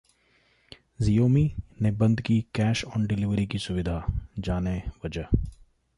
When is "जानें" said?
4.39-4.81